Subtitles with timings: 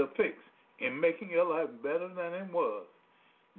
[0.00, 0.34] the fix
[0.78, 2.86] in making your life better than it was.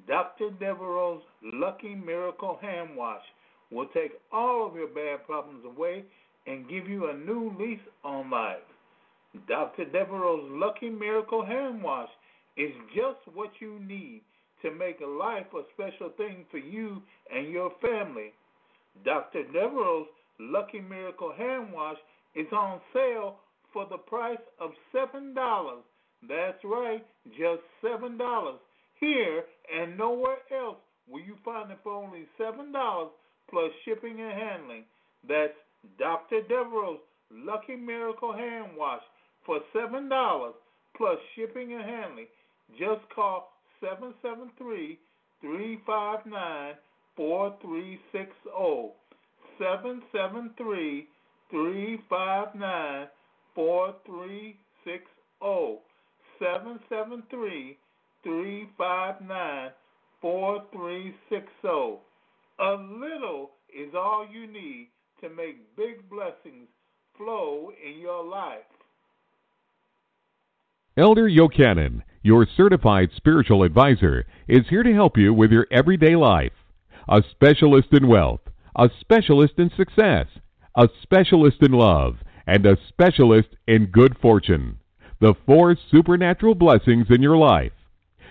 [0.07, 0.49] Dr.
[0.59, 3.21] Devereaux's Lucky Miracle Hand Wash
[3.69, 6.03] will take all of your bad problems away
[6.47, 8.65] and give you a new lease on life.
[9.47, 9.85] Dr.
[9.85, 12.09] Devereaux's Lucky Miracle Hand Wash
[12.57, 14.21] is just what you need
[14.63, 18.33] to make life a special thing for you and your family.
[19.05, 19.43] Dr.
[19.43, 21.97] Devereaux's Lucky Miracle Hand Wash
[22.33, 23.35] is on sale
[23.71, 25.35] for the price of $7.
[26.27, 28.53] That's right, just $7.
[28.99, 29.43] Here
[29.75, 30.77] and nowhere else
[31.09, 33.09] will you find it for only $7
[33.49, 34.83] plus shipping and handling.
[35.27, 35.53] That's
[35.97, 36.41] Dr.
[36.43, 39.01] Devereaux's Lucky Miracle Hand Wash
[39.45, 40.51] for $7
[40.95, 42.27] plus shipping and handling.
[42.77, 44.99] Just call 773
[45.41, 46.75] 359
[47.15, 48.93] 4360.
[49.57, 51.07] 773
[51.49, 53.07] 359
[53.55, 55.90] 4360.
[56.41, 57.77] 773
[58.23, 59.69] 359
[60.21, 61.67] 4360.
[62.59, 64.89] A little is all you need
[65.21, 66.67] to make big blessings
[67.15, 68.65] flow in your life.
[70.97, 76.53] Elder Yochanan, your certified spiritual advisor, is here to help you with your everyday life.
[77.07, 78.41] A specialist in wealth,
[78.75, 80.25] a specialist in success,
[80.75, 82.15] a specialist in love,
[82.47, 84.79] and a specialist in good fortune.
[85.21, 87.73] The four supernatural blessings in your life.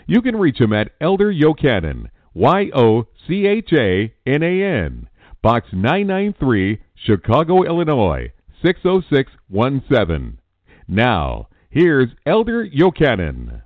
[0.08, 5.08] You can reach him at Elder Yochanan, Y O C H A N A N,
[5.40, 8.32] Box 993, Chicago, Illinois
[8.64, 10.38] 60617.
[10.88, 13.62] Now, here's Elder Yochanan.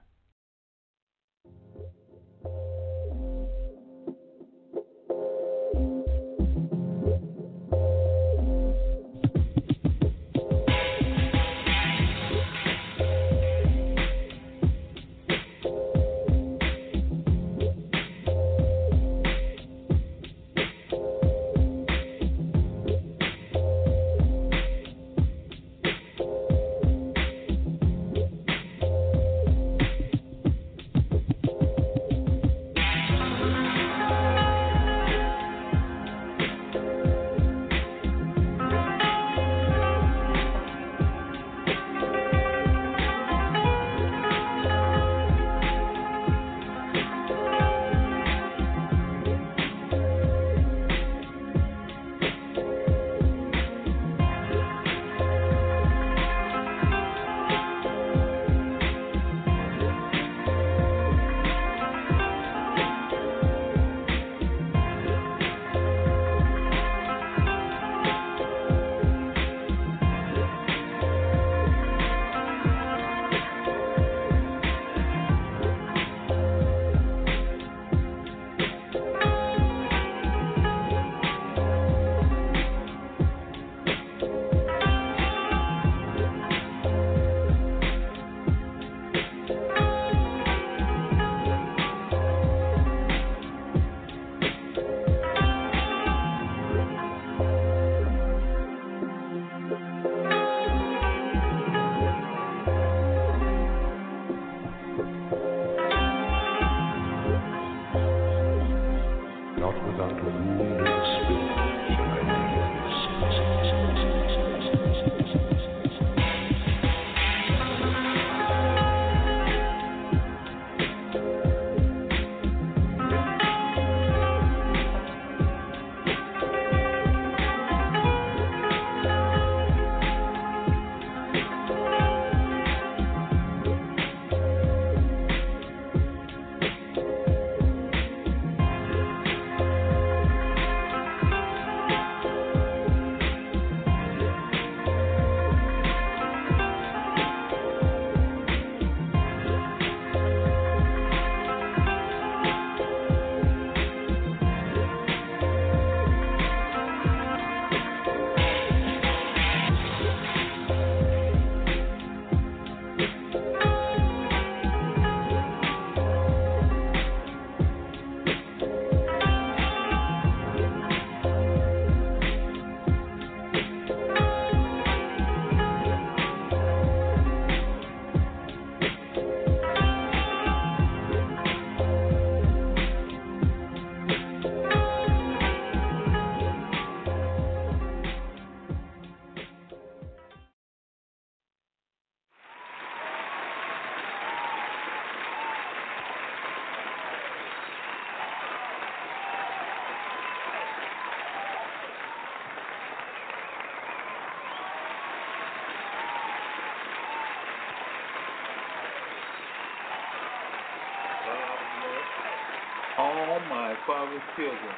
[214.05, 214.75] Father's children.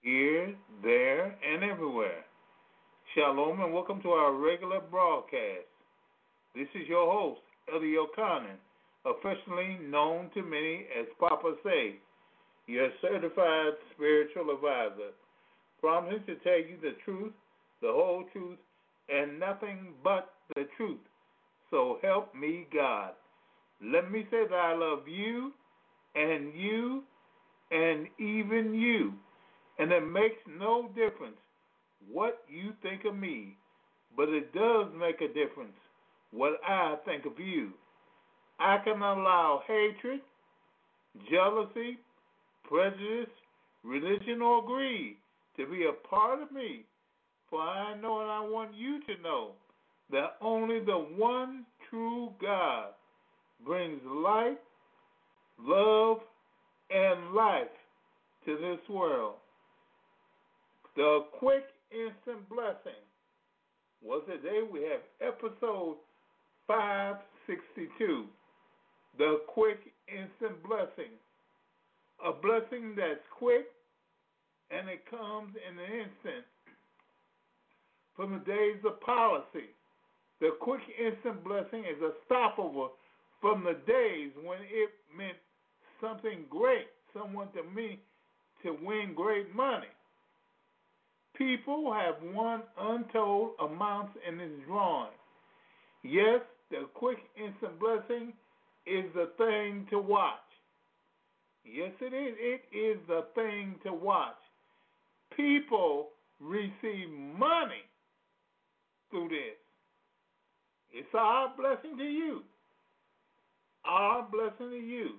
[0.00, 2.24] Here, there, and everywhere.
[3.14, 5.68] Shalom and welcome to our regular broadcast.
[6.54, 7.40] This is your host,
[7.72, 8.56] Ellie Yochanan,
[9.04, 11.96] officially known to many as Papa Say,
[12.68, 15.12] your certified spiritual advisor,
[15.80, 17.34] promising to tell you the truth,
[17.82, 18.58] the whole truth,
[19.10, 21.00] and nothing but the truth.
[21.70, 23.10] So help me God.
[23.82, 25.52] Let me say that I love you
[26.14, 27.02] and you
[27.70, 29.12] and even you.
[29.78, 31.36] And it makes no difference
[32.10, 33.56] what you think of me,
[34.16, 35.76] but it does make a difference
[36.30, 37.70] what I think of you.
[38.60, 40.20] I can allow hatred,
[41.30, 41.98] jealousy,
[42.68, 43.30] prejudice,
[43.82, 45.16] religion, or greed
[45.56, 46.84] to be a part of me,
[47.50, 49.52] for I know and I want you to know
[50.10, 52.88] that only the one true God
[53.64, 54.58] brings life,
[55.58, 56.18] love,
[56.90, 57.66] and life
[58.44, 59.34] to this world.
[60.96, 63.00] The quick instant blessing
[64.02, 65.96] was today we have episode
[66.66, 68.26] 562.
[69.18, 71.12] The quick instant blessing.
[72.24, 73.66] A blessing that's quick
[74.70, 76.44] and it comes in an instant.
[78.16, 79.74] From the days of policy,
[80.40, 82.94] the quick instant blessing is a stopover
[83.40, 85.36] from the days when it meant
[86.04, 88.00] something great, someone to me
[88.62, 89.86] to win great money.
[91.36, 95.10] People have won untold amounts in this drawing.
[96.02, 96.40] Yes,
[96.70, 98.32] the quick instant blessing
[98.86, 100.38] is the thing to watch.
[101.64, 102.36] Yes, it is.
[102.38, 104.36] It is the thing to watch.
[105.36, 106.08] People
[106.40, 107.84] receive money
[109.10, 109.56] through this.
[110.92, 112.42] It's our blessing to you.
[113.84, 115.10] Our blessing to you.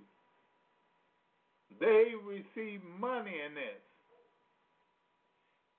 [1.79, 3.81] They receive money in this.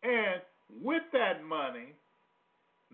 [0.02, 0.42] And
[0.82, 1.94] with that money,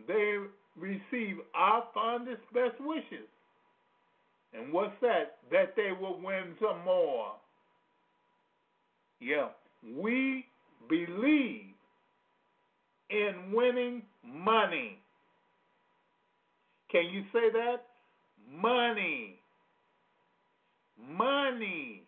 [0.06, 0.36] they
[0.76, 3.28] receive our fondest best wishes.
[4.54, 5.38] And what's that?
[5.50, 7.32] That they will win some more.
[9.20, 9.48] Yeah,
[9.96, 10.46] we
[10.88, 11.74] believe
[13.10, 14.98] in winning money.
[16.90, 17.84] Can you say that?
[18.50, 19.38] Money.
[21.10, 22.01] Money.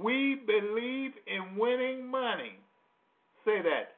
[0.00, 2.58] We believe in winning money.
[3.44, 3.94] Say that.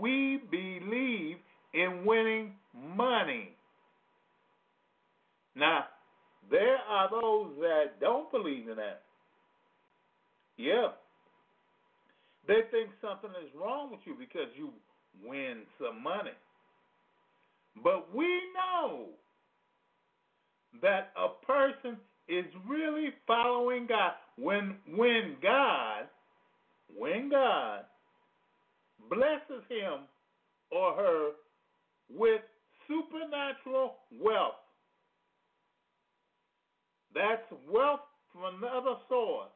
[0.00, 1.36] We believe
[1.74, 2.52] in winning
[2.96, 3.50] money.
[5.56, 5.84] Now,
[6.50, 9.02] there are those that don't believe in that.
[10.56, 10.88] Yeah.
[12.46, 14.70] They think something is wrong with you because you
[15.26, 16.36] win some money.
[17.82, 19.06] But we know
[20.82, 21.96] that a person
[22.28, 26.04] is really following God when when God
[26.96, 27.80] when God
[29.10, 30.06] blesses him
[30.70, 31.30] or her
[32.10, 32.40] with
[32.88, 34.54] supernatural wealth.
[37.14, 38.00] That's wealth
[38.32, 39.50] from another source.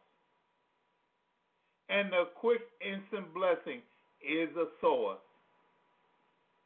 [1.88, 3.80] And the quick instant blessing
[4.22, 5.18] is a source.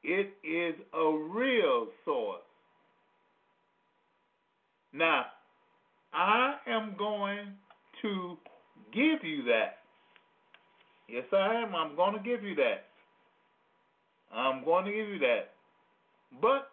[0.02, 2.42] It is a real source.
[4.92, 5.26] Now,
[6.12, 7.48] I am going
[8.02, 8.36] to
[8.92, 9.78] give you that.
[11.08, 11.74] Yes, I am.
[11.74, 12.86] I'm going to give you that.
[14.32, 15.50] I'm going to give you that.
[16.40, 16.70] But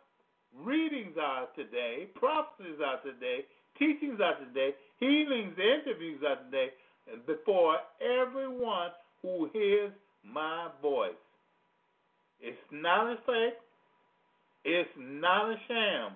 [0.57, 3.45] readings are today, prophecies are today,
[3.77, 6.69] teachings are today, healings, interviews are today,
[7.25, 8.89] before everyone
[9.21, 9.91] who hears
[10.23, 11.11] my voice.
[12.41, 13.59] It's not a fake.
[14.65, 16.11] It's not a sham,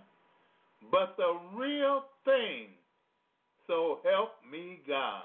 [0.91, 2.67] but the real thing.
[3.67, 5.23] So help me God.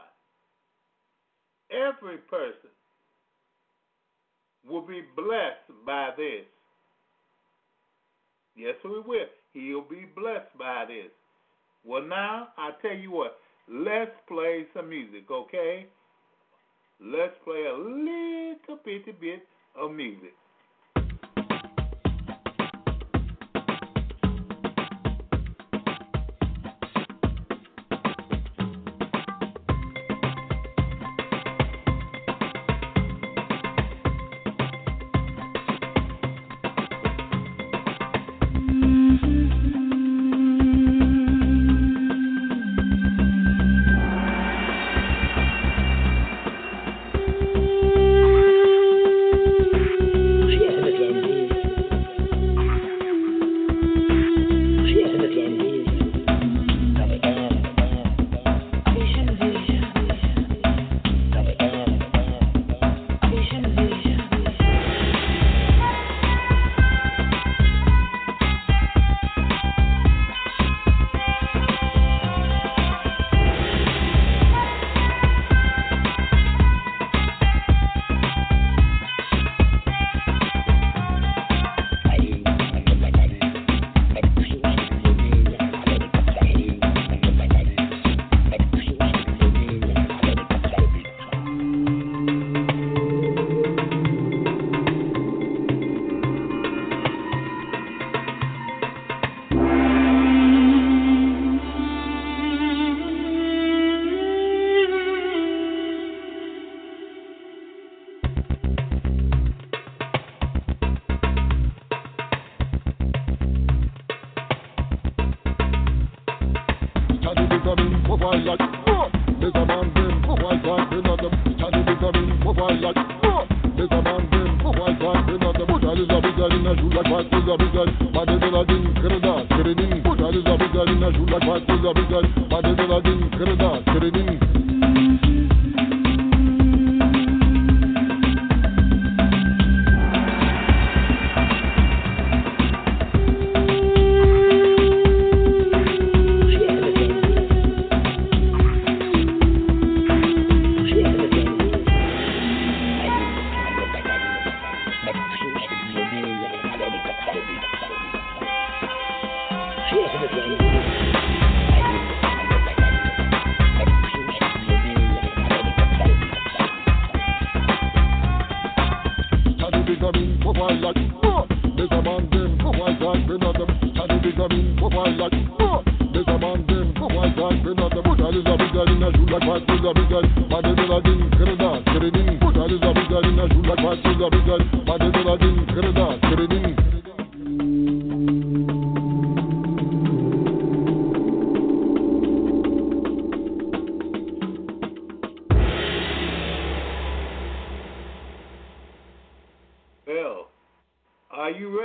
[1.71, 2.71] Every person
[4.68, 6.45] will be blessed by this.
[8.57, 9.26] Yes, we will.
[9.52, 11.11] He'll be blessed by this.
[11.85, 15.87] Well, now, I tell you what, let's play some music, okay?
[17.00, 19.47] Let's play a little bitty bit
[19.80, 20.35] of music.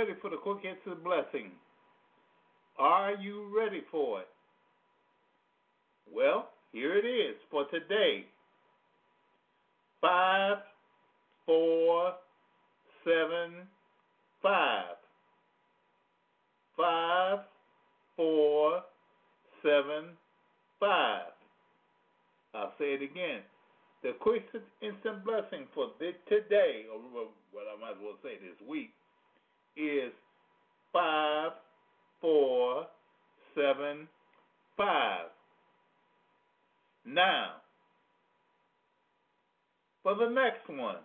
[0.04, 1.50] Ready for the quick of blessing?
[2.78, 4.28] Are you ready for it?
[6.12, 8.26] Well, here it is for today.
[10.02, 10.58] Five,
[11.46, 12.12] four,
[13.02, 13.66] seven,
[14.42, 14.96] five.
[16.76, 17.38] Five,
[18.16, 18.82] four,
[19.62, 20.10] seven,
[20.80, 21.32] five.
[22.54, 23.40] I'll say it again.
[24.02, 24.44] The quick
[24.82, 25.86] instant blessing for
[26.28, 27.00] today, or
[27.52, 28.90] what I might as well say this week,
[29.76, 30.12] is
[30.92, 31.52] five,
[32.20, 32.86] four,
[33.54, 34.08] seven,
[34.76, 35.26] five.
[37.06, 37.56] Now,
[40.02, 40.96] for the next one,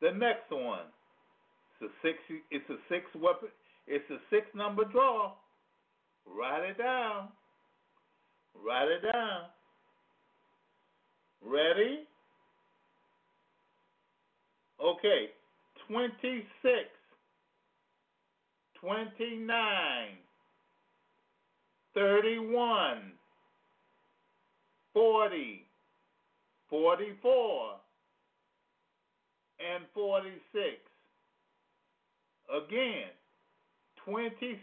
[0.00, 0.86] the next one,
[1.80, 2.18] it's a six.
[2.50, 3.48] It's a six weapon.
[3.86, 5.32] It's a six number draw.
[6.26, 7.28] Write it down.
[8.54, 9.42] Write it down.
[11.44, 12.04] Ready?
[14.82, 15.30] Okay.
[15.90, 16.44] 26,
[18.80, 19.50] 29,
[21.94, 22.98] 31,
[24.94, 25.66] 40,
[26.70, 27.74] 44,
[29.74, 30.40] and 46.
[32.48, 33.10] Again,
[34.04, 34.60] 26,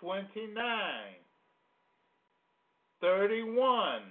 [0.00, 0.54] 29,
[3.00, 4.02] 31,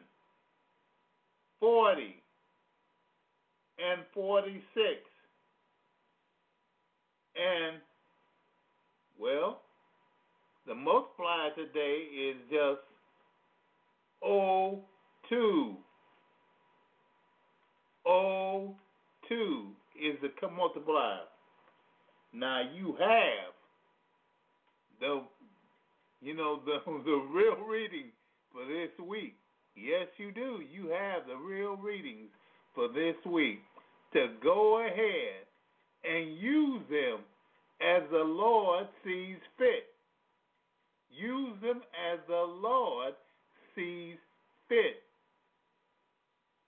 [1.60, 2.23] 40,
[3.92, 4.62] and 46.
[7.36, 7.82] And,
[9.20, 9.62] well,
[10.68, 12.82] the multiplier today is just
[14.22, 15.76] 02.
[18.06, 19.68] 02
[20.02, 21.22] is the multiplier.
[22.34, 23.54] Now you have
[25.00, 25.22] the,
[26.22, 28.12] you know, the the real reading
[28.52, 29.36] for this week.
[29.76, 30.60] Yes, you do.
[30.72, 32.30] You have the real readings
[32.76, 33.60] for this week
[34.14, 35.46] to go ahead
[36.04, 37.20] and use them
[37.82, 39.86] as the Lord sees fit.
[41.10, 43.14] Use them as the Lord
[43.76, 44.18] sees
[44.68, 45.02] fit.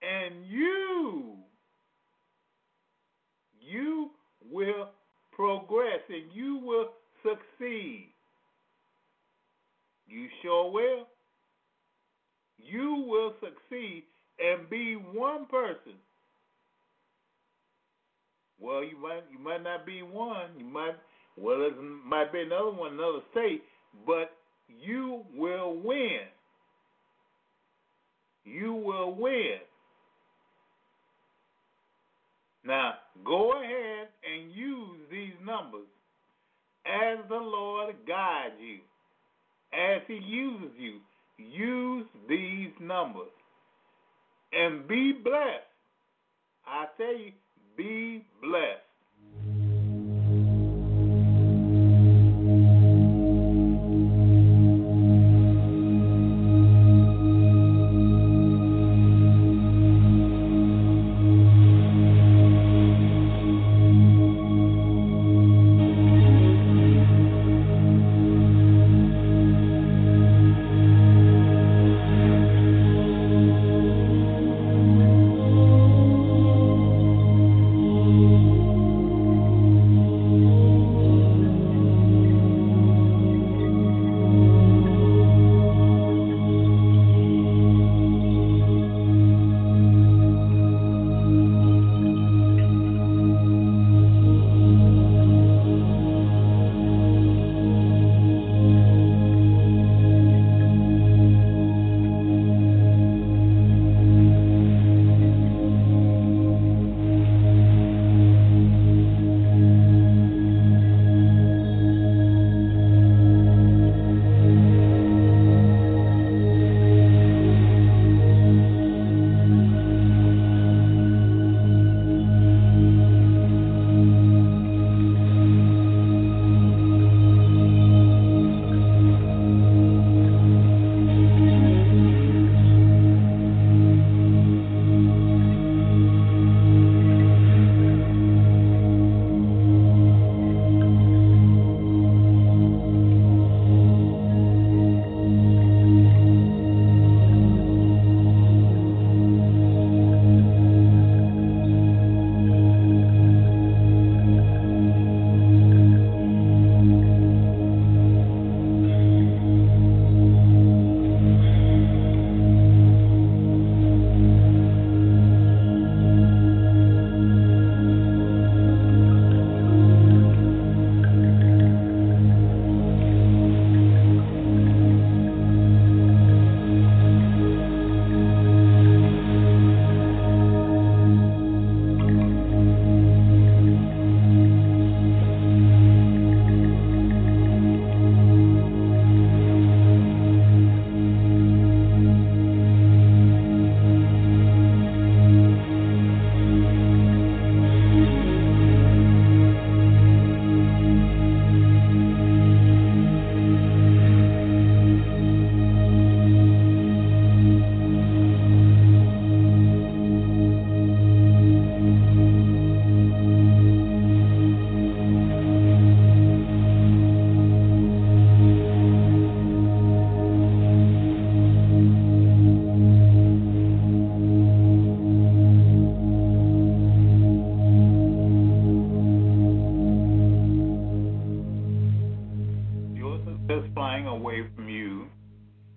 [0.02, 1.36] And you,
[3.60, 4.10] you
[4.52, 4.90] will
[5.36, 6.90] progress and you will
[7.24, 8.10] succeed.
[10.08, 11.08] You sure will.
[12.58, 14.04] You will succeed
[14.40, 15.94] and be one person.
[18.60, 20.52] Well, you might you might not be one.
[20.58, 20.96] You might
[21.38, 21.74] well it
[22.06, 23.64] might be another one, another state,
[24.06, 24.32] but
[24.68, 26.22] you will win.
[28.44, 29.58] You will win.
[32.66, 35.88] Now, go ahead and use these numbers
[36.86, 38.80] as the Lord guides you,
[39.74, 41.00] as He uses you.
[41.38, 43.32] Use these numbers
[44.54, 45.68] and be blessed.
[46.66, 47.32] I tell you,
[47.78, 48.85] be blessed.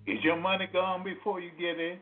[0.09, 1.99] Is your money gone before you get it?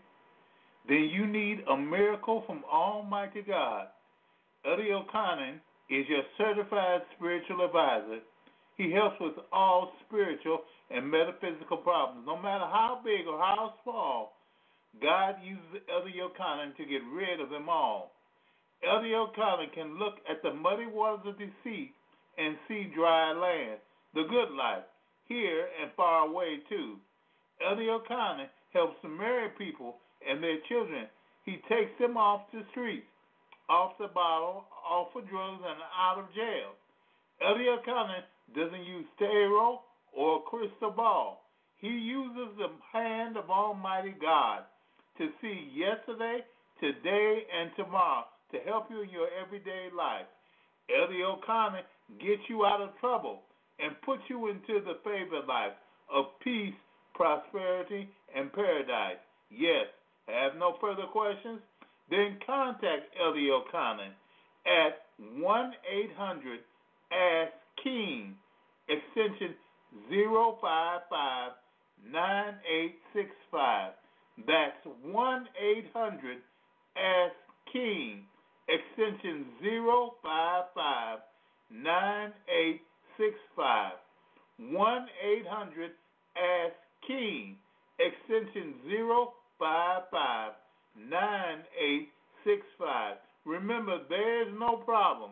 [0.87, 3.87] Then you need a miracle from Almighty God.
[4.63, 8.19] Eddie Yochanan is your certified spiritual advisor.
[8.77, 14.37] He helps with all spiritual and metaphysical problems, no matter how big or how small.
[15.01, 18.13] God uses Elder Yochanan to get rid of them all.
[18.87, 21.91] Elder Yochanan can look at the muddy waters of deceit
[22.37, 23.81] and see dry land,
[24.13, 24.87] the good life,
[25.27, 26.95] here and far away too.
[27.65, 31.07] Elder Yochanan helps married people and their children.
[31.45, 33.07] He takes them off the streets,
[33.69, 36.75] off the bottle, off of drugs, and out of jail.
[37.41, 38.23] Elder Yochanan
[38.55, 39.81] doesn't use tarot
[40.13, 41.43] or crystal ball.
[41.79, 44.63] He uses the hand of Almighty God
[45.17, 46.39] to see yesterday,
[46.79, 50.25] today, and tomorrow to help you in your everyday life.
[50.89, 51.83] Elder Yochanan
[52.19, 53.41] gets you out of trouble
[53.79, 55.75] and puts you into the favored life
[56.13, 56.73] of peace,
[57.17, 59.17] prosperity, and paradise.
[59.49, 59.87] Yes,
[60.27, 61.59] have no further questions?
[62.09, 64.11] Then contact Elder Yochanan
[64.65, 65.05] at
[65.39, 66.59] 1 800
[67.11, 67.51] Ask
[67.83, 68.35] King,
[68.87, 69.55] extension
[70.09, 71.51] 055
[72.11, 73.93] 9865.
[74.45, 76.37] That's 1 800
[76.95, 77.35] Ask
[77.73, 78.23] King,
[78.69, 81.19] extension 055
[81.71, 83.91] 9865.
[84.59, 85.91] 1 800
[86.37, 86.75] Ask
[87.07, 87.57] King,
[87.99, 90.51] extension 055
[91.09, 93.15] 9865.
[93.45, 95.31] Remember, there's no problem,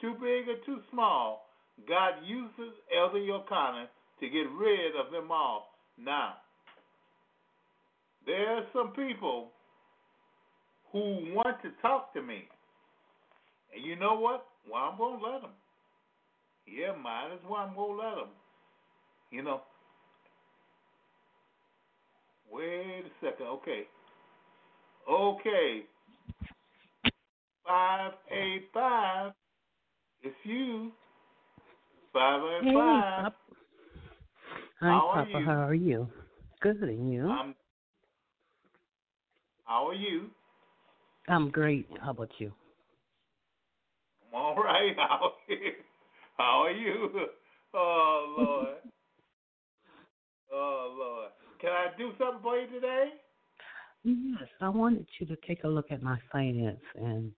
[0.00, 1.46] too big or too small.
[1.88, 3.86] God uses Elder Yochanan
[4.20, 5.70] to get rid of them all.
[5.98, 6.34] Now,
[8.26, 9.50] there are some people
[10.92, 12.44] who want to talk to me.
[13.74, 14.46] And you know what?
[14.70, 15.50] Well, I'm going to let them.
[16.66, 18.28] Yeah, might as well I'm going to let them.
[19.30, 19.62] You know.
[22.54, 23.46] Wait a second.
[23.46, 23.82] Okay.
[25.10, 25.82] Okay.
[27.66, 29.32] 585.
[30.22, 30.92] It's you.
[32.12, 32.72] 585.
[32.72, 33.34] Hey.
[34.80, 35.36] Hi, how Papa.
[35.36, 36.08] Are how are you?
[36.60, 37.28] Good, and you?
[37.28, 37.56] I'm
[39.64, 40.30] how are you?
[41.28, 41.88] I'm great.
[42.02, 42.52] How about you?
[44.28, 44.94] I'm all right.
[44.96, 45.72] How are you?
[46.38, 47.10] How are you?
[47.74, 48.76] Oh Lord.
[50.52, 51.30] oh Lord.
[51.64, 53.08] Can I do something for you today?
[54.02, 57.32] Yes, I wanted you to take a look at my finance and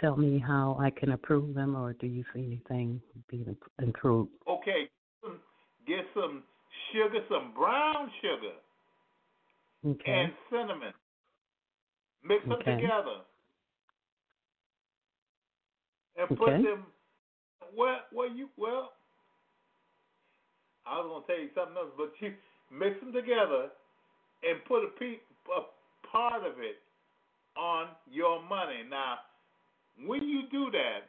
[0.00, 4.30] tell me how I can improve them, or do you see anything being improved?
[4.48, 4.88] Okay,
[5.84, 6.44] get some
[6.92, 8.54] sugar, some brown sugar,
[9.84, 10.12] okay.
[10.12, 10.92] and cinnamon.
[12.22, 12.76] Mix them okay.
[12.76, 13.16] together.
[16.16, 16.36] And okay.
[16.36, 16.86] put them
[17.76, 18.92] well well you well
[20.86, 22.34] I was gonna tell you something else, but you
[22.70, 23.68] mix them together
[24.42, 25.24] and put a, pe-
[25.56, 25.62] a
[26.10, 26.76] part of it
[27.56, 28.82] on your money.
[28.88, 29.18] Now,
[30.06, 31.08] when you do that,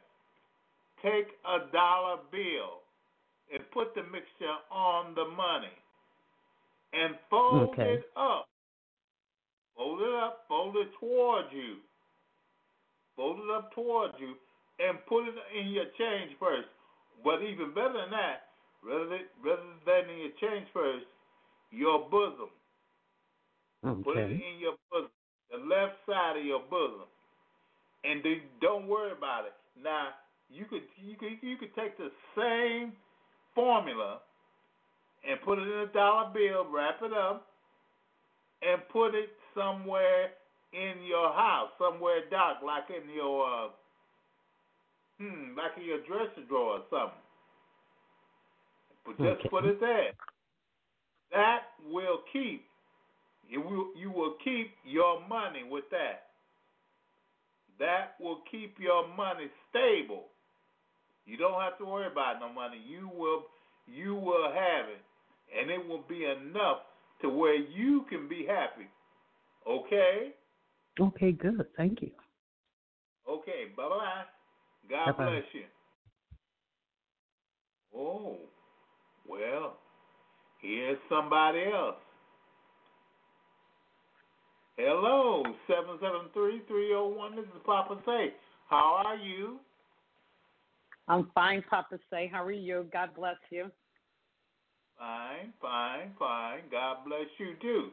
[1.02, 2.82] take a dollar bill
[3.52, 5.74] and put the mixture on the money
[6.92, 7.94] and fold okay.
[7.94, 8.48] it up
[9.76, 11.76] Fold it up, fold it towards you.
[13.14, 14.34] Fold it up towards you
[14.80, 16.68] and put it in your change first.
[17.22, 21.04] But even better than that, rather than, rather than in your change first,
[21.76, 22.50] your bosom.
[23.84, 24.02] Okay.
[24.02, 25.10] Put it in your bosom,
[25.50, 27.06] the left side of your bosom,
[28.04, 28.22] and
[28.60, 29.52] don't worry about it.
[29.80, 30.08] Now
[30.50, 32.92] you could you could you could take the same
[33.54, 34.20] formula
[35.28, 37.46] and put it in a dollar bill, wrap it up,
[38.62, 40.30] and put it somewhere
[40.72, 43.68] in your house, somewhere dark, like in your uh,
[45.20, 47.22] hmm, like in your dresser drawer or something.
[49.04, 49.48] But just okay.
[49.48, 50.12] put it there.
[51.36, 52.64] That will keep
[53.48, 56.30] you will you will keep your money with that.
[57.78, 60.24] That will keep your money stable.
[61.26, 62.78] You don't have to worry about no money.
[62.88, 63.44] You will
[63.86, 65.02] you will have it,
[65.60, 66.78] and it will be enough
[67.22, 68.88] to where you can be happy.
[69.68, 70.34] Okay?
[71.00, 71.66] Okay, good.
[71.76, 72.10] Thank you.
[73.28, 74.24] Okay, bye bye.
[74.90, 75.32] God Bye-bye.
[75.32, 75.64] bless you.
[77.96, 78.38] Oh,
[79.28, 79.78] well,
[80.66, 81.96] here's somebody else.
[84.76, 87.36] Hello, 773-301.
[87.36, 88.34] This is Papa Say.
[88.68, 89.58] How are you?
[91.08, 92.28] I'm fine, Papa Say.
[92.30, 92.86] How are you?
[92.92, 93.70] God bless you.
[94.98, 96.60] Fine, fine, fine.
[96.70, 97.88] God bless you too.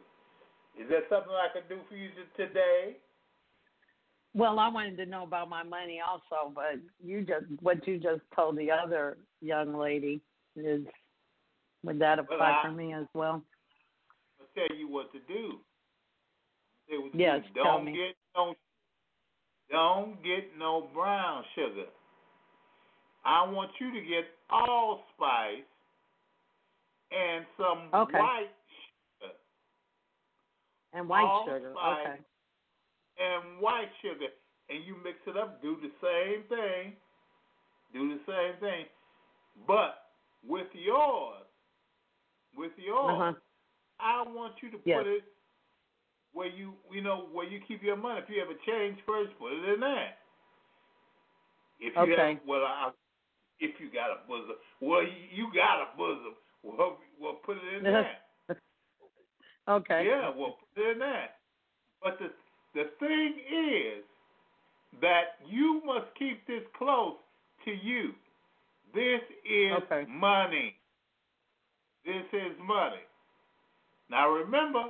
[0.82, 2.98] Is there something I can do for you today?
[4.34, 8.22] Well, I wanted to know about my money also, but you just what you just
[8.36, 10.22] told the other young lady
[10.56, 10.82] is
[11.84, 13.44] Would that apply I- for me as well?
[14.40, 15.60] I'll tell you what to do.
[16.90, 17.54] What to Yes, do.
[17.54, 17.94] Don't me.
[17.94, 18.56] get no
[19.70, 21.88] don't get no brown sugar.
[23.26, 25.66] I want you to get allspice
[27.12, 28.20] and some Okay.
[28.20, 28.50] white
[29.20, 29.34] sugar
[30.92, 31.74] And white sugar.
[31.76, 32.20] Okay.
[33.18, 34.28] and white sugar
[34.70, 36.96] and you mix it up, do the same thing.
[37.94, 38.86] Do the same thing.
[39.66, 40.12] But
[40.44, 41.43] with yours,
[42.56, 43.34] with yours, Uh-huh.
[44.00, 44.98] I want you to Yes.
[45.00, 45.24] put it
[46.34, 48.22] where you you know where you keep your money.
[48.22, 50.14] If you have a change first, put it in there.
[51.80, 52.34] If you Okay.
[52.36, 52.92] have well, I,
[53.60, 56.36] if you got a bosom, well you, you got a bosom.
[56.64, 58.18] Well, well put it in there.
[59.70, 60.06] Okay.
[60.06, 61.30] Yeah, well put it in there.
[62.02, 62.32] But the
[62.74, 64.04] the thing is
[65.02, 67.18] that you must keep this close
[67.66, 68.14] to you.
[68.94, 70.06] This is Okay.
[70.10, 70.76] money.
[72.06, 72.98] This is money.
[74.10, 74.84] Now remember,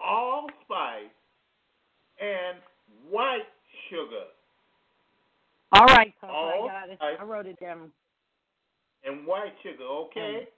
[0.00, 1.10] allspice
[2.20, 2.58] and
[3.10, 3.46] white
[3.88, 4.26] sugar
[5.72, 6.32] All right, Papa.
[6.32, 6.98] All I got it.
[7.20, 7.90] I wrote it down.
[9.04, 9.84] and white sugar.
[9.84, 10.48] Okay,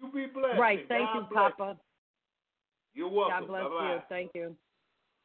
[0.00, 0.58] you be blessed.
[0.58, 0.86] Right.
[0.88, 1.76] Thank God you, Papa.
[2.94, 3.40] You're welcome.
[3.40, 3.92] God bless Bye-bye.
[3.92, 4.00] you.
[4.08, 4.56] Thank you.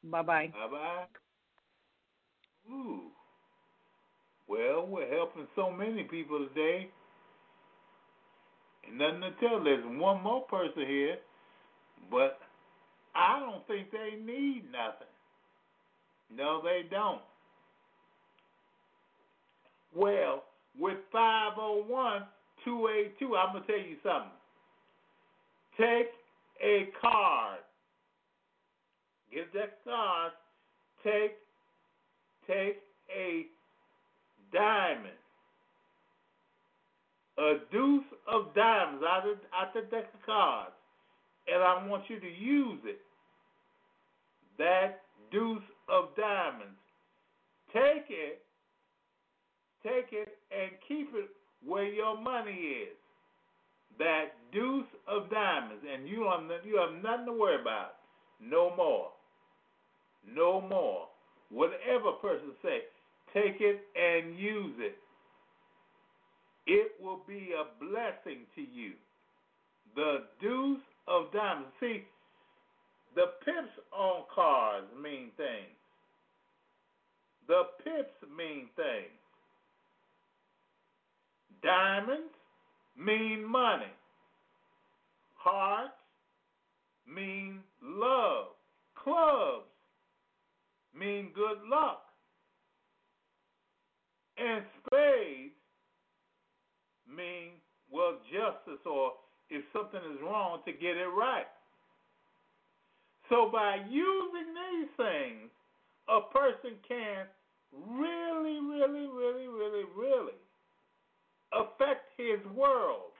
[0.03, 0.51] Bye bye.
[0.53, 2.73] Bye bye.
[2.73, 3.01] Ooh.
[4.47, 6.89] Well, we're helping so many people today.
[8.89, 9.63] Nothing to tell.
[9.63, 11.17] There's one more person here,
[12.09, 12.39] but
[13.15, 15.07] I don't think they need nothing.
[16.35, 17.21] No, they don't.
[19.93, 20.43] Well,
[20.79, 22.23] with 501
[22.63, 24.31] 282, I'm going to tell you something.
[25.77, 26.09] Take
[26.63, 27.59] a card.
[29.33, 30.31] Get that card.
[31.03, 31.37] Take
[32.47, 32.77] take
[33.15, 33.45] a
[34.53, 35.20] diamond.
[37.41, 40.75] A deuce of diamonds out of out the deck of cards.
[41.51, 42.99] And I want you to use it.
[44.59, 45.01] That
[45.31, 46.77] deuce of diamonds.
[47.73, 48.41] Take it,
[49.81, 51.29] take it and keep it
[51.65, 52.97] where your money is.
[53.97, 57.93] That deuce of diamonds, and you have you have nothing to worry about.
[58.39, 59.09] No more.
[60.27, 61.07] No more.
[61.49, 62.81] Whatever person say,
[63.33, 64.95] take it and use it.
[66.71, 68.93] It will be a blessing to you.
[69.93, 71.67] The deuce of diamonds.
[71.81, 72.03] See,
[73.13, 75.75] the pips on cars mean things.
[77.49, 79.19] The pips mean things.
[81.61, 82.31] Diamonds
[82.97, 83.91] mean money.
[85.35, 85.91] Hearts
[87.05, 88.45] mean love.
[88.95, 89.65] Clubs
[90.97, 92.03] mean good luck.
[94.37, 95.50] And spades
[97.15, 97.59] mean,
[97.91, 99.13] well, justice or
[99.49, 101.47] if something is wrong, to get it right.
[103.29, 105.51] So by using these things,
[106.07, 107.25] a person can
[107.71, 110.39] really, really, really, really, really
[111.53, 113.11] affect his world.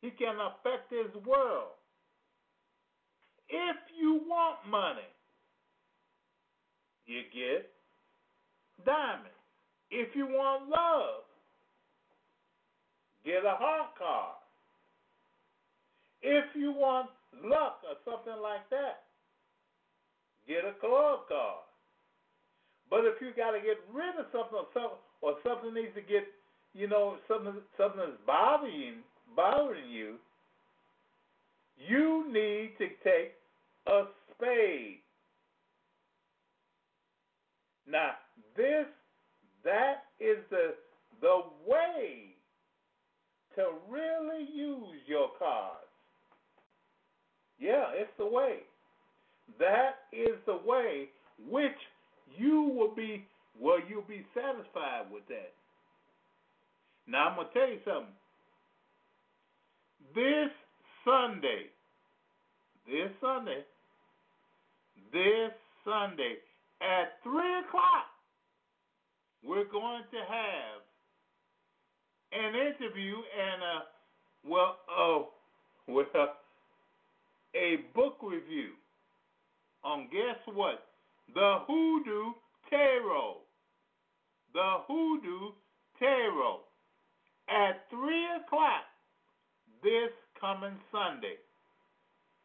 [0.00, 1.72] He can affect his world.
[3.48, 5.08] If you want money,
[7.06, 7.70] you get
[8.84, 9.33] diamonds.
[9.96, 11.22] If you want love,
[13.24, 14.34] get a heart card.
[16.20, 17.10] If you want
[17.44, 19.04] luck or something like that,
[20.48, 21.62] get a club card.
[22.90, 26.02] But if you got to get rid of something or something, or something needs to
[26.02, 26.26] get,
[26.74, 28.98] you know, something something that's bothering
[29.36, 30.16] bothering you,
[31.78, 33.38] you need to take
[33.86, 34.98] a spade.
[37.86, 38.18] Now,
[38.56, 38.86] this
[39.64, 40.74] that is the
[41.20, 42.34] the way
[43.56, 45.80] to really use your cards.
[47.58, 48.58] Yeah, it's the way.
[49.58, 51.08] That is the way
[51.50, 51.72] which
[52.36, 53.24] you will be
[53.60, 55.52] well, you'll be satisfied with that.
[57.06, 58.14] Now I'm gonna tell you something.
[60.14, 60.50] This
[61.04, 61.70] Sunday,
[62.86, 63.64] this Sunday,
[65.12, 65.52] this
[65.84, 66.36] Sunday
[66.80, 68.13] at three o'clock,
[69.64, 70.82] we're going to have
[72.32, 75.28] an interview and a well, oh,
[75.86, 76.04] well,
[77.54, 78.70] a book review
[79.82, 80.86] on guess what?
[81.34, 82.32] The Hoodoo
[82.68, 83.36] Tarot.
[84.52, 85.52] The Hoodoo
[85.98, 86.60] Tarot
[87.48, 88.84] at three o'clock
[89.82, 91.36] this coming Sunday.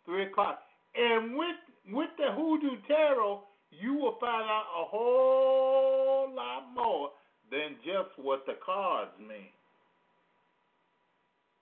[0.06, 0.60] Three o'clock.
[0.96, 1.56] And with
[1.92, 7.12] with the Hoodoo Tarot, you will find out a whole lot more
[7.52, 9.54] than just what the cards mean.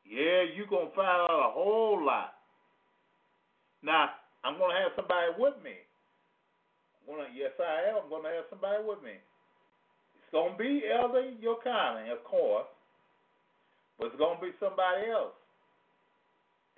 [0.08, 2.34] Yeah, you're going to find out a whole lot.
[3.84, 4.10] Now,
[4.44, 5.76] I'm going to have somebody with me.
[7.04, 8.04] I'm gonna, yes, I am.
[8.04, 9.16] I'm going to have somebody with me.
[9.16, 12.68] It's going to be Elder Yochanan, of course,
[14.00, 15.36] but it's going to be somebody else.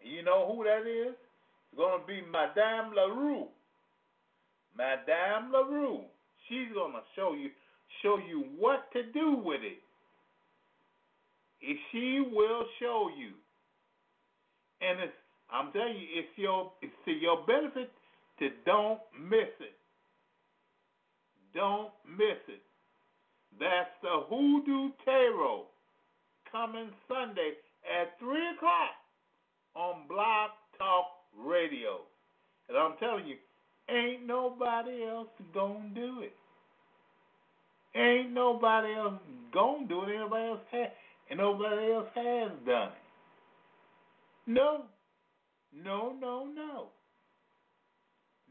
[0.02, 1.14] You know who that is?
[1.14, 3.48] It's going to be Madame LaRue.
[4.78, 6.02] Madame LaRue.
[6.48, 7.50] She's to show you
[8.02, 9.80] show you what to do with it.
[11.92, 13.32] She will show you.
[14.82, 15.14] And it's
[15.52, 17.92] I'm telling you, it's your it's to your benefit
[18.40, 19.76] to don't miss it.
[21.54, 22.62] Don't miss it.
[23.60, 25.66] That's the Hoodoo Tarot
[26.52, 27.54] coming Sunday
[27.84, 28.96] at three o'clock
[29.76, 31.06] on Blog Talk
[31.38, 32.02] Radio.
[32.70, 33.36] And I'm telling you,
[33.94, 36.34] ain't nobody else gonna do it.
[37.98, 39.20] Ain't nobody else
[39.54, 40.16] gonna do it.
[40.16, 40.90] Anybody else has,
[41.30, 43.10] and nobody else has done it.
[44.48, 44.84] No,
[45.74, 46.88] no, no, no,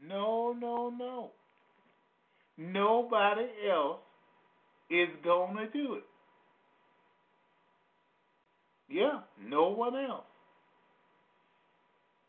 [0.05, 1.31] no, no, no.
[2.57, 3.99] Nobody else
[4.89, 6.03] is gonna do it.
[8.89, 10.23] Yeah, no one else.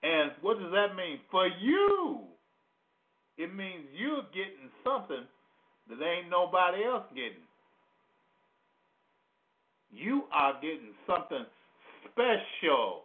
[0.03, 1.21] And what does that mean?
[1.31, 2.21] For you,
[3.41, 5.25] it means you're getting something
[5.89, 7.49] that ain't nobody else getting.
[9.91, 11.47] You are getting something
[12.05, 13.05] special.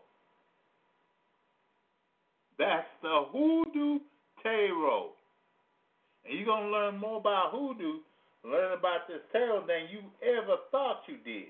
[2.59, 3.99] That's the Hoodoo
[4.43, 5.11] Tarot.
[6.25, 7.99] And you're going to learn more about hoodoo,
[8.43, 11.47] learn about this tarot than you ever thought you did.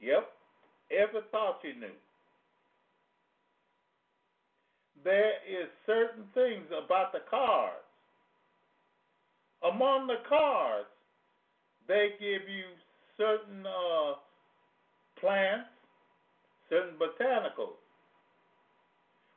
[0.00, 0.28] Yep,
[0.92, 1.94] ever thought you knew.
[5.04, 7.88] There is certain things about the cards
[9.62, 10.88] among the cards,
[11.86, 12.64] they give you
[13.16, 14.14] certain uh,
[15.20, 15.68] plants,
[16.68, 17.80] certain botanicals.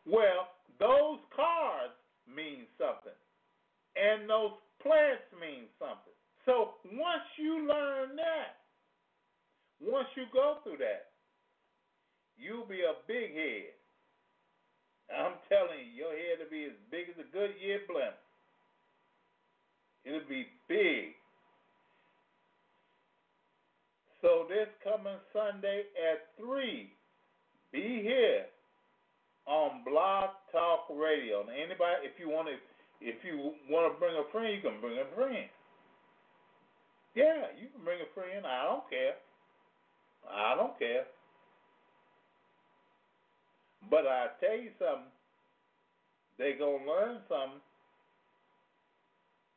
[0.06, 1.94] Well, those cards
[2.28, 3.18] mean something,
[3.96, 6.14] and those plants mean something.
[6.46, 8.62] So once you learn that,
[9.80, 11.10] once you go through that,
[12.38, 13.74] you'll be a big head.
[15.12, 18.16] I'm telling you, your head will be as big as a Goodyear blimp.
[20.06, 21.14] It'll be big.
[24.22, 26.94] So this coming Sunday at three,
[27.72, 28.46] be here
[29.46, 31.44] on Blog Talk Radio.
[31.44, 32.56] Now anybody, if you want to,
[33.02, 35.50] if you want to bring a friend, you can bring a friend.
[37.16, 38.46] Yeah, you can bring a friend.
[38.46, 39.18] I don't care.
[40.30, 41.06] I don't care.
[43.90, 45.12] But I tell you something,
[46.38, 47.62] they gonna learn something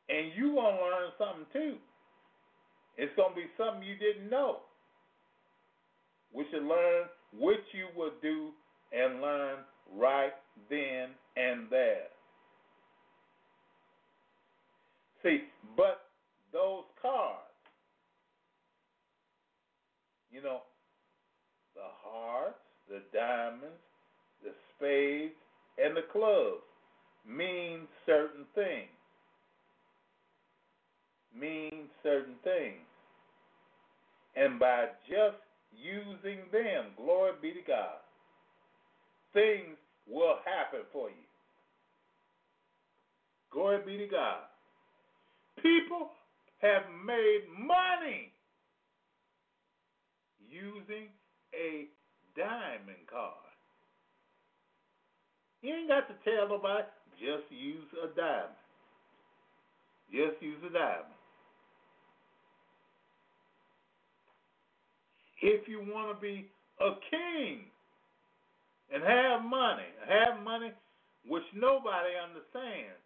[0.08, 1.76] and you gonna learn something too.
[2.96, 4.58] It's gonna be something you didn't know.
[6.32, 8.50] We should learn what you will do
[8.92, 9.58] and learn
[9.96, 10.32] right
[10.68, 12.08] then and there.
[15.22, 15.44] See,
[15.76, 16.02] but
[16.52, 17.40] those cards,
[20.30, 20.60] you know,
[21.74, 22.58] the hearts,
[22.88, 23.80] the diamonds,
[24.76, 25.34] spades,
[25.78, 26.62] and the clubs
[27.26, 28.88] mean certain things
[31.38, 32.86] mean certain things.
[34.36, 35.36] And by just
[35.72, 37.98] using them, glory be to God,
[39.32, 39.76] things
[40.08, 41.26] will happen for you.
[43.52, 44.42] Glory be to God.
[45.62, 46.10] People
[46.58, 48.32] have made money
[50.48, 51.08] using
[51.54, 51.86] a
[52.36, 53.43] diamond card.
[55.64, 56.84] You ain't got to tell nobody,
[57.16, 58.60] just use a diamond.
[60.12, 61.14] Just use a diamond.
[65.44, 66.46] if you want to be
[66.80, 67.60] a king
[68.92, 70.72] and have money, have money
[71.26, 73.00] which nobody understands,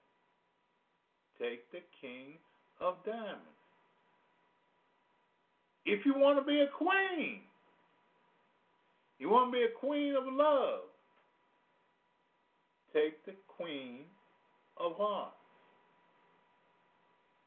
[1.40, 2.38] take the king
[2.80, 3.58] of diamonds.
[5.84, 7.40] If you want to be a queen,
[9.18, 10.87] you want to be a queen of love,
[12.92, 14.00] take the queen
[14.78, 15.34] of hearts.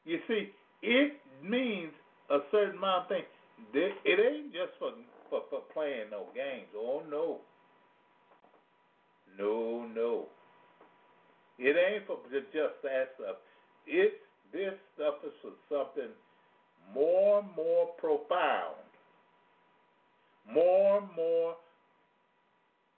[0.04, 0.50] You see,
[0.82, 1.92] it means
[2.30, 3.26] a certain amount of things
[3.74, 4.92] it ain't just for,
[5.30, 6.68] for for playing no games.
[6.76, 7.38] Oh no.
[9.38, 10.26] No, no.
[11.58, 13.36] It ain't for just that stuff.
[13.86, 14.14] It's
[14.52, 16.12] this stuff is for something
[16.94, 18.84] more and more profound,
[20.52, 21.56] more and more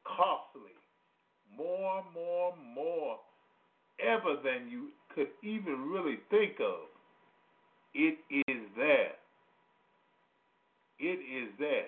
[0.04, 0.73] costly,
[1.56, 3.18] more more more
[4.00, 6.88] ever than you could even really think of.
[7.94, 9.12] It is there.
[10.98, 11.86] It is there.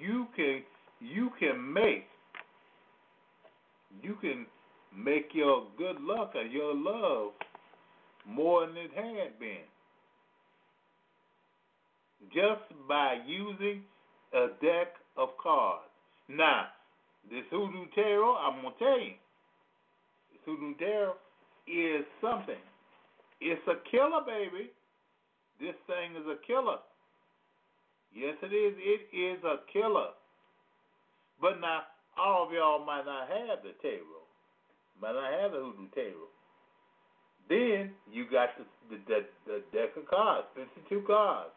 [0.00, 0.62] you can
[1.00, 2.06] you can make
[4.02, 4.46] you can
[4.96, 7.32] make your good luck or your love
[8.26, 9.64] more than it had been
[12.32, 13.82] just by using
[14.34, 15.84] a deck of cards.
[16.28, 16.66] Now,
[17.28, 19.14] this hoodoo tarot, I'm gonna tell you,
[20.32, 21.14] this hoodoo tarot
[21.66, 22.60] is something.
[23.40, 24.70] It's a killer, baby.
[25.60, 26.78] This thing is a killer.
[28.14, 28.74] Yes, it is.
[28.78, 30.16] It is a killer.
[31.40, 31.82] But now,
[32.18, 34.24] all of y'all might not have the tarot,
[35.00, 36.30] might not have the hoodoo tarot.
[37.48, 41.50] Then you got the the, the, the deck of cards, 52 cards.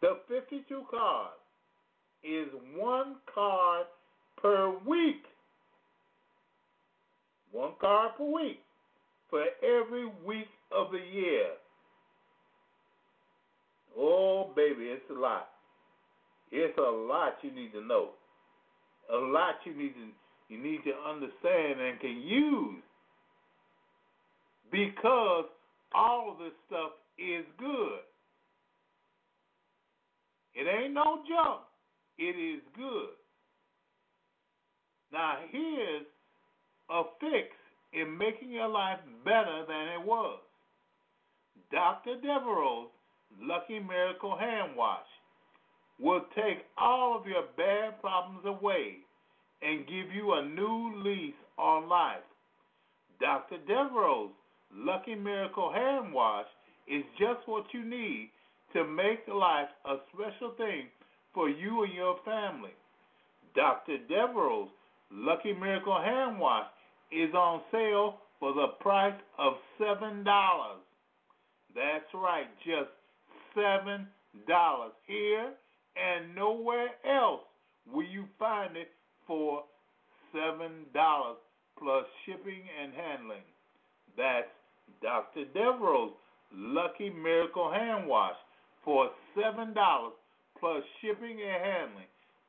[0.00, 1.40] The 52 cards
[2.22, 3.86] is one card
[4.44, 5.22] per week.
[7.50, 8.60] One card per week
[9.30, 11.46] for every week of the year.
[13.98, 15.48] Oh, baby, it's a lot.
[16.52, 18.10] It's a lot you need to know.
[19.10, 22.82] A lot you need to you need to understand and can use
[24.70, 25.46] because
[25.94, 28.00] all of this stuff is good.
[30.54, 31.62] It ain't no junk.
[32.18, 33.23] It is good.
[35.14, 36.06] Now here's
[36.90, 37.54] a fix
[37.92, 40.40] in making your life better than it was.
[41.70, 42.16] Dr.
[42.16, 42.90] Devereaux's
[43.40, 45.06] Lucky Miracle Hand Wash
[46.00, 48.96] will take all of your bad problems away
[49.62, 52.26] and give you a new lease on life.
[53.20, 53.58] Dr.
[53.68, 54.34] Devereaux's
[54.74, 56.46] Lucky Miracle Hand Wash
[56.88, 58.30] is just what you need
[58.72, 60.88] to make life a special thing
[61.32, 62.74] for you and your family.
[63.54, 63.98] Dr.
[64.08, 64.72] Devereaux's
[65.10, 66.66] Lucky Miracle Hand Wash
[67.12, 70.24] is on sale for the price of $7.
[71.74, 72.90] That's right, just
[73.56, 74.06] $7
[75.06, 75.52] here
[75.96, 77.42] and nowhere else
[77.92, 78.88] will you find it
[79.26, 79.64] for
[80.34, 80.84] $7
[81.78, 83.44] plus shipping and handling.
[84.16, 84.48] That's
[85.02, 85.44] Dr.
[85.54, 86.16] Devereaux's
[86.52, 88.36] Lucky Miracle Hand Wash
[88.84, 89.74] for $7
[90.58, 92.06] plus shipping and handling.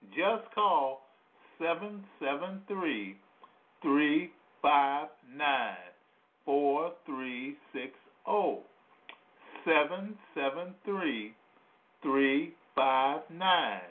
[0.10, 1.02] Just call
[1.60, 3.16] 773
[3.82, 5.76] 359
[6.46, 8.62] 4360.
[9.66, 11.34] 773
[12.04, 13.82] 359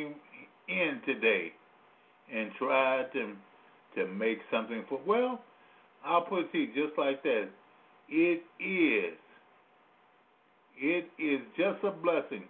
[0.00, 0.14] Came
[0.68, 1.52] in today
[2.32, 3.34] and tried to
[3.96, 5.40] to make something for well,
[6.04, 7.48] I'll put it to you just like that.
[8.08, 9.18] It is
[10.76, 12.44] it is just a blessing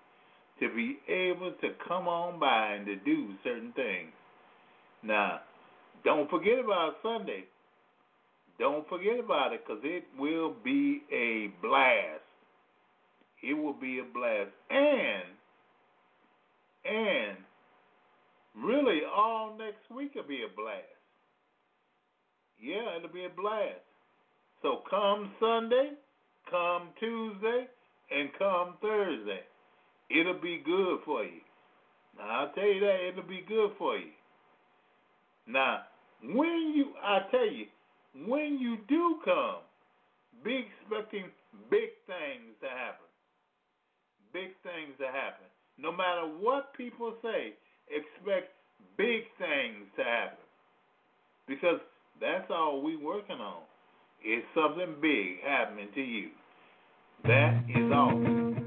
[0.61, 4.13] to be able to come on by and to do certain things.
[5.03, 5.41] Now,
[6.05, 7.45] don't forget about Sunday.
[8.59, 12.21] Don't forget about it because it will be a blast.
[13.43, 14.51] It will be a blast.
[14.69, 15.25] And,
[16.85, 17.37] and
[18.57, 20.85] really all next week will be a blast.
[22.61, 23.81] Yeah, it'll be a blast.
[24.63, 25.93] So come Sunday,
[26.51, 27.67] come Tuesday,
[28.11, 29.41] and come Thursday.
[30.11, 31.41] It'll be good for you.
[32.19, 34.11] Now, I'll tell you that, it'll be good for you.
[35.47, 35.83] Now,
[36.23, 37.67] when you, I tell you,
[38.27, 39.63] when you do come,
[40.45, 41.31] be expecting
[41.71, 43.09] big things to happen.
[44.33, 45.50] Big things to happen.
[45.81, 47.55] No matter what people say,
[47.89, 48.51] expect
[48.97, 50.39] big things to happen.
[51.49, 51.81] Because
[52.21, 53.63] that's all we working on.
[54.23, 56.29] Is something big happening to you.
[57.25, 58.60] That is all.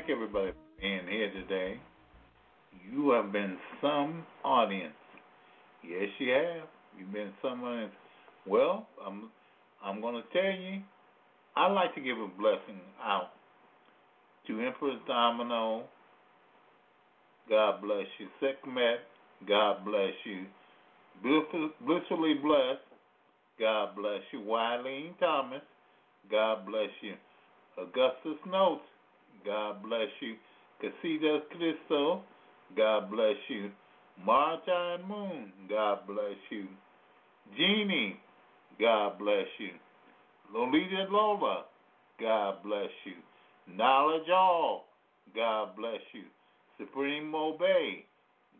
[0.00, 1.80] Thank everybody for being here today.
[2.90, 4.94] You have been some audience.
[5.86, 6.68] Yes, you have.
[6.98, 7.92] You've been some audience.
[8.46, 9.30] Well, I'm
[9.84, 10.80] I'm to tell you,
[11.56, 13.30] I like to give a blessing out
[14.46, 15.84] to Empress Domino.
[17.48, 18.28] God bless you.
[18.40, 19.00] Sekhmet,
[19.46, 20.46] God bless you.
[21.22, 22.80] Blissfully blessed,
[23.58, 24.40] God bless you.
[24.40, 25.62] Wileen Thomas,
[26.30, 27.14] God bless you.
[27.76, 28.82] Augustus Notes,
[29.44, 30.34] God bless you.
[30.82, 32.22] Casitas Cristo,
[32.76, 33.70] God bless you.
[34.24, 36.66] Marta and Moon, God bless you.
[37.56, 38.18] Jeannie,
[38.78, 39.70] God bless you.
[40.52, 41.64] Lolita Lola,
[42.20, 43.74] God bless you.
[43.76, 44.86] Knowledge All,
[45.34, 46.24] God bless you.
[46.78, 48.04] Supreme Obey,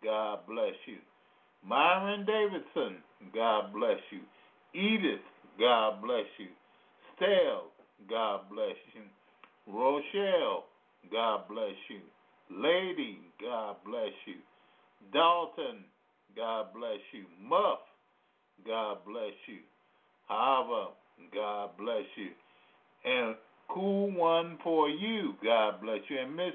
[0.03, 0.99] God bless you.
[1.67, 3.03] Myron Davidson,
[3.35, 4.21] God bless you.
[4.81, 5.21] Edith,
[5.59, 6.49] God bless you.
[7.17, 7.65] Stell,
[8.09, 9.03] God bless you.
[9.73, 10.65] Rochelle,
[11.13, 12.01] God bless you.
[12.51, 14.35] Lady, God bless you.
[15.13, 15.85] Dalton,
[16.37, 17.25] God bless you.
[17.43, 17.81] Muff,
[18.67, 19.59] God bless you.
[20.29, 20.91] Hava,
[21.35, 22.31] God bless you.
[23.05, 23.37] And
[23.69, 26.19] Cool One for You, God bless you.
[26.19, 26.55] And Miss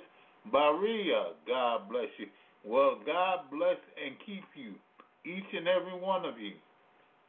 [0.53, 2.27] Baria, God bless you.
[2.65, 4.73] Well, God bless and keep you,
[5.23, 6.53] each and every one of you.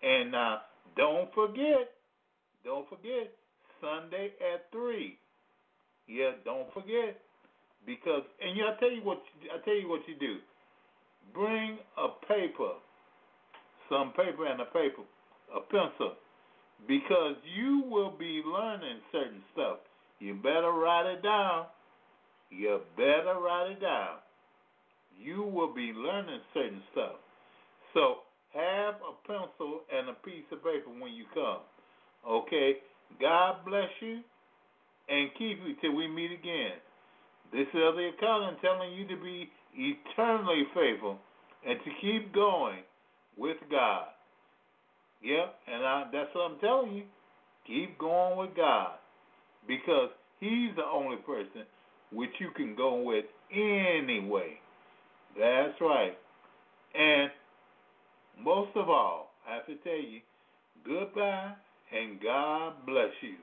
[0.02, 0.62] And now,
[0.96, 1.92] don't forget,
[2.64, 3.32] don't forget,
[3.80, 5.18] Sunday at 3.
[6.09, 7.18] Yeah, don't forget.
[7.84, 10.38] Because, and yeah, I tell you what, I tell you what you do.
[11.34, 12.74] Bring a paper,
[13.88, 15.02] some paper and a paper,
[15.54, 16.14] a pencil,
[16.88, 19.78] because you will be learning certain stuff.
[20.18, 21.66] You better write it down.
[22.50, 24.18] You better write it down.
[25.18, 27.16] You will be learning certain stuff.
[27.94, 28.16] So
[28.52, 31.61] have a pencil and a piece of paper when you come.
[32.26, 32.76] Okay?
[33.20, 34.20] God bless you
[35.09, 36.78] and keep you till we meet again.
[37.52, 41.18] This is the accountant telling you to be eternally faithful
[41.66, 42.80] and to keep going
[43.36, 44.07] with God.
[45.22, 47.02] Yep, and I, that's what I'm telling you.
[47.66, 48.92] Keep going with God
[49.66, 51.62] because He's the only person
[52.12, 54.59] which you can go with anyway.
[55.38, 56.16] That's right.
[56.94, 57.30] And
[58.42, 60.20] most of all, I have to tell you,
[60.84, 61.52] goodbye
[61.92, 63.36] and God bless you.